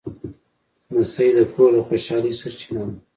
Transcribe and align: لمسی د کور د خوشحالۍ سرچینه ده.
لمسی 0.91 1.27
د 1.37 1.39
کور 1.53 1.69
د 1.75 1.77
خوشحالۍ 1.87 2.31
سرچینه 2.41 2.83
ده. 2.89 2.95